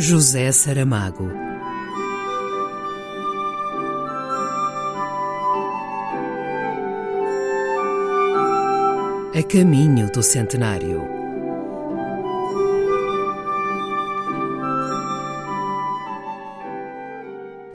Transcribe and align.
José 0.00 0.50
Saramago. 0.50 1.30
A 9.34 9.42
caminho 9.42 10.10
do 10.10 10.22
centenário. 10.22 11.19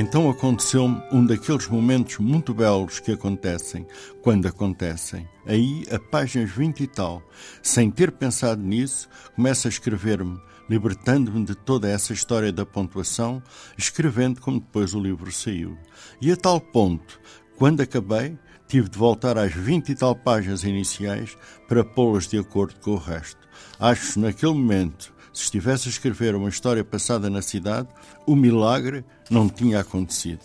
Então 0.00 0.30
aconteceu-me 0.30 1.02
um 1.10 1.26
daqueles 1.26 1.66
momentos 1.66 2.18
muito 2.18 2.54
belos 2.54 3.00
que 3.00 3.10
acontecem, 3.10 3.84
quando 4.22 4.46
acontecem. 4.46 5.28
Aí, 5.44 5.84
a 5.90 5.98
páginas 5.98 6.52
20 6.52 6.84
e 6.84 6.86
tal, 6.86 7.20
sem 7.60 7.90
ter 7.90 8.12
pensado 8.12 8.62
nisso, 8.62 9.08
começo 9.34 9.66
a 9.66 9.68
escrever-me, 9.68 10.40
libertando-me 10.70 11.44
de 11.44 11.56
toda 11.56 11.88
essa 11.88 12.12
história 12.12 12.52
da 12.52 12.64
pontuação, 12.64 13.42
escrevendo 13.76 14.40
como 14.40 14.60
depois 14.60 14.94
o 14.94 15.00
livro 15.00 15.32
saiu. 15.32 15.76
E 16.22 16.30
a 16.30 16.36
tal 16.36 16.60
ponto, 16.60 17.20
quando 17.56 17.80
acabei, 17.80 18.38
tive 18.68 18.88
de 18.88 18.96
voltar 18.96 19.36
às 19.36 19.52
20 19.52 19.88
e 19.88 19.94
tal 19.96 20.14
páginas 20.14 20.62
iniciais 20.62 21.36
para 21.66 21.82
pô-las 21.82 22.28
de 22.28 22.38
acordo 22.38 22.78
com 22.78 22.92
o 22.92 22.98
resto. 22.98 23.48
Acho, 23.80 24.20
naquele 24.20 24.52
momento, 24.52 25.12
se 25.38 25.44
estivesse 25.44 25.88
a 25.88 25.90
escrever 25.90 26.34
uma 26.34 26.48
história 26.48 26.84
passada 26.84 27.30
na 27.30 27.40
cidade, 27.40 27.88
o 28.26 28.34
milagre 28.34 29.04
não 29.30 29.48
tinha 29.48 29.80
acontecido. 29.80 30.40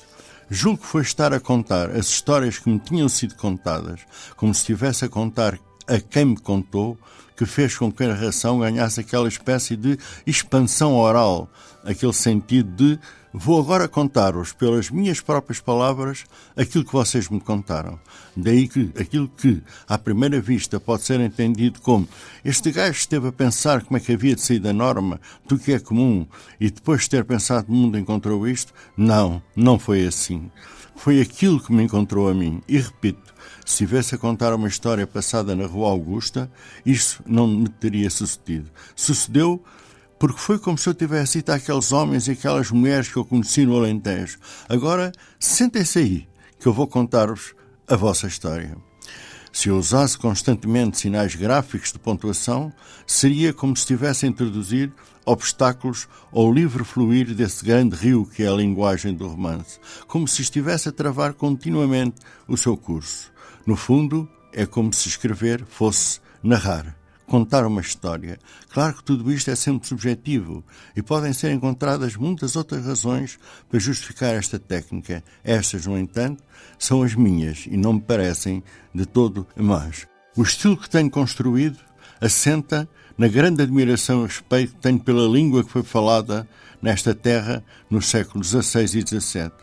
Julgo 0.49 0.81
que 0.81 0.88
foi 0.88 1.02
estar 1.02 1.33
a 1.33 1.39
contar 1.39 1.89
as 1.89 2.07
histórias 2.07 2.59
que 2.59 2.69
me 2.69 2.77
tinham 2.77 3.09
sido 3.09 3.35
contadas, 3.35 4.02
como 4.35 4.53
se 4.53 4.59
estivesse 4.61 5.03
a 5.05 5.09
contar 5.09 5.57
a 5.88 5.99
quem 5.99 6.25
me 6.25 6.38
contou, 6.38 6.97
que 7.35 7.45
fez 7.45 7.77
com 7.77 7.91
que 7.91 8.03
a 8.03 8.09
narração 8.09 8.59
ganhasse 8.59 8.99
aquela 8.99 9.27
espécie 9.27 9.75
de 9.75 9.97
expansão 10.25 10.95
oral, 10.95 11.49
aquele 11.83 12.13
sentido 12.13 12.69
de 12.71 12.99
vou 13.33 13.59
agora 13.59 13.88
contar-vos, 13.88 14.53
pelas 14.53 14.91
minhas 14.91 15.19
próprias 15.19 15.59
palavras, 15.59 16.23
aquilo 16.55 16.85
que 16.85 16.93
vocês 16.93 17.27
me 17.30 17.41
contaram. 17.41 17.99
Daí 18.38 18.67
que 18.67 18.91
aquilo 18.99 19.27
que, 19.27 19.61
à 19.88 19.97
primeira 19.97 20.39
vista, 20.39 20.80
pode 20.80 21.02
ser 21.02 21.19
entendido 21.19 21.81
como 21.81 22.08
este 22.45 22.71
gajo 22.71 22.91
esteve 22.91 23.27
a 23.30 23.31
pensar 23.31 23.83
como 23.83 23.97
é 23.97 23.99
que 23.99 24.13
havia 24.13 24.36
de 24.36 24.41
sair 24.41 24.59
da 24.59 24.71
norma, 24.71 25.19
do 25.47 25.58
que 25.58 25.73
é 25.73 25.80
comum, 25.80 26.27
e 26.59 26.69
depois 26.69 27.02
de 27.02 27.09
ter 27.09 27.25
pensado 27.25 27.71
no 27.71 27.75
mundo 27.75 27.97
encontrou 27.97 28.47
isto, 28.47 28.71
não, 28.95 29.41
não 29.55 29.80
foi 29.80 30.05
assim. 30.05 30.52
Foi 30.95 31.19
aquilo 31.19 31.59
que 31.59 31.73
me 31.73 31.83
encontrou 31.83 32.30
a 32.30 32.36
mim. 32.36 32.61
E 32.67 32.77
repito, 32.77 33.33
se 33.65 33.77
tivesse 33.77 34.13
a 34.13 34.17
contar 34.17 34.53
uma 34.53 34.67
história 34.67 35.08
passada 35.08 35.55
na 35.55 35.65
Rua 35.65 35.89
Augusta, 35.89 36.52
isso 36.86 37.22
não 37.25 37.47
me 37.47 37.69
teria 37.69 38.09
sucedido. 38.09 38.69
Sucedeu 38.95 39.63
porque 40.23 40.39
foi 40.39 40.57
como 40.57 40.77
se 40.77 40.88
eu 40.88 40.93
tivesse 40.93 41.39
ido 41.39 41.52
àqueles 41.52 41.91
homens 41.91 42.27
e 42.27 42.31
aquelas 42.31 42.71
mulheres 42.71 43.09
que 43.09 43.17
eu 43.17 43.25
conheci 43.25 43.65
no 43.65 43.75
Alentejo. 43.75 44.39
Agora, 44.69 45.11
sentem-se 45.38 45.99
aí, 45.99 46.27
que 46.57 46.65
eu 46.65 46.71
vou 46.71 46.88
contar-vos 46.88 47.53
a 47.88 47.97
vossa 47.97 48.25
história. 48.25 48.77
Se 49.52 49.67
eu 49.67 49.77
usasse 49.77 50.17
constantemente 50.17 50.97
sinais 50.97 51.35
gráficos 51.35 51.91
de 51.91 51.99
pontuação, 51.99 52.71
seria 53.05 53.53
como 53.53 53.75
se 53.75 53.81
estivesse 53.81 54.25
a 54.25 54.30
introduzir 54.30 54.93
obstáculos 55.25 56.08
ao 56.31 56.52
livre 56.53 56.85
fluir 56.85 57.35
desse 57.35 57.63
grande 57.63 57.95
rio 57.95 58.25
que 58.25 58.43
é 58.43 58.47
a 58.47 58.55
linguagem 58.55 59.13
do 59.13 59.27
romance, 59.27 59.77
como 60.08 60.25
se 60.25 60.41
estivesse 60.41 60.87
a 60.87 60.93
travar 60.93 61.33
continuamente 61.33 62.21
o 62.47 62.55
seu 62.55 62.77
curso. 62.77 63.30
No 63.65 63.75
fundo, 63.75 64.25
é 64.53 64.65
como 64.65 64.93
se 64.93 65.09
escrever 65.09 65.65
fosse 65.65 66.21
narrar 66.41 67.02
contar 67.34 67.66
uma 67.66 67.81
história. 67.81 68.38
Claro 68.70 68.94
que 68.94 69.03
tudo 69.03 69.34
isto 69.34 69.50
é 69.50 69.56
sempre 69.56 69.88
subjetivo 69.88 70.64
e 70.95 71.02
podem 71.02 71.34
ser 71.34 71.52
encontradas 71.52 72.16
muitas 72.16 72.56
outras 72.56 72.86
razões 72.86 73.39
para 73.67 73.80
justificar 73.80 74.36
esta 74.36 74.59
técnica. 74.59 75.23
Estas, 75.43 75.88
no 75.88 75.98
entanto, 75.98 76.43
são 76.77 77.02
as 77.02 77.16
minhas 77.16 77.66
e 77.66 77.76
não 77.76 77.93
me 77.93 78.02
parecem 78.02 78.64
de 78.93 79.08
todo 79.08 79.48
más. 79.55 80.05
O 80.38 80.43
estilo 80.43 80.77
que 80.77 80.88
tenho 80.88 81.10
construído 81.10 81.80
assenta 82.22 82.88
na 83.17 83.27
grande 83.27 83.64
admiração 83.64 84.22
e 84.22 84.27
respeito 84.27 84.76
que 84.76 84.82
tenho 84.82 84.99
pela 84.99 85.27
língua 85.27 85.64
que 85.64 85.72
foi 85.72 85.82
falada 85.82 86.48
nesta 86.80 87.16
terra 87.16 87.66
nos 87.89 88.11
séculos 88.11 88.49
XVI 88.49 88.83
e 88.83 89.20
XVII. 89.20 89.62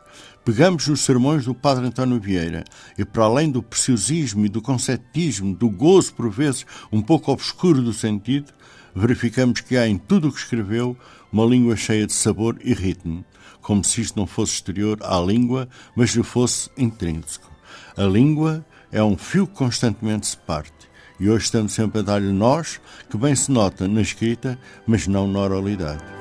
Pegamos 0.50 0.88
nos 0.88 1.02
sermões 1.02 1.44
do 1.44 1.54
Padre 1.54 1.86
António 1.86 2.18
Vieira 2.18 2.64
e, 2.98 3.04
para 3.04 3.22
além 3.22 3.52
do 3.52 3.62
preciosismo 3.62 4.44
e 4.44 4.48
do 4.48 4.60
conceptismo, 4.60 5.54
do 5.54 5.70
gozo, 5.70 6.12
por 6.12 6.28
vezes, 6.28 6.66
um 6.90 7.00
pouco 7.00 7.30
obscuro 7.30 7.80
do 7.80 7.92
sentido, 7.92 8.52
verificamos 8.92 9.60
que 9.60 9.76
há 9.76 9.86
em 9.86 9.96
tudo 9.96 10.26
o 10.26 10.32
que 10.32 10.40
escreveu 10.40 10.96
uma 11.32 11.44
língua 11.44 11.76
cheia 11.76 12.04
de 12.04 12.12
sabor 12.12 12.58
e 12.64 12.74
ritmo, 12.74 13.24
como 13.62 13.84
se 13.84 14.00
isto 14.00 14.18
não 14.18 14.26
fosse 14.26 14.54
exterior 14.54 14.98
à 15.04 15.20
língua, 15.20 15.68
mas 15.94 16.16
lhe 16.16 16.24
fosse 16.24 16.68
intrínseco. 16.76 17.48
A 17.96 18.02
língua 18.02 18.66
é 18.90 19.00
um 19.00 19.16
fio 19.16 19.46
que 19.46 19.54
constantemente 19.54 20.26
se 20.26 20.36
parte. 20.36 20.90
E 21.20 21.30
hoje 21.30 21.44
estamos 21.44 21.72
sempre 21.72 22.00
a 22.00 22.02
dar-lhe 22.02 22.32
nós, 22.32 22.80
que 23.08 23.16
bem 23.16 23.36
se 23.36 23.52
nota 23.52 23.86
na 23.86 24.00
escrita, 24.00 24.58
mas 24.84 25.06
não 25.06 25.28
na 25.28 25.38
oralidade. 25.38 26.19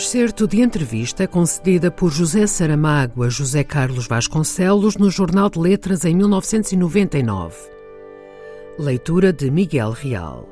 Excerto 0.00 0.46
de 0.46 0.62
entrevista 0.62 1.28
concedida 1.28 1.90
por 1.90 2.10
José 2.10 2.46
Saramago 2.46 3.22
a 3.22 3.28
José 3.28 3.62
Carlos 3.62 4.08
Vasconcelos 4.08 4.96
no 4.96 5.10
Jornal 5.10 5.50
de 5.50 5.60
Letras 5.60 6.06
em 6.06 6.16
1999. 6.16 7.54
Leitura 8.78 9.30
de 9.30 9.50
Miguel 9.50 9.90
Real. 9.90 10.48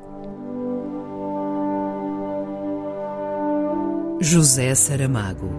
José 4.21 4.75
Saramago. 4.75 5.49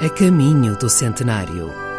A 0.00 0.08
caminho 0.08 0.76
do 0.78 0.88
centenário. 0.88 1.91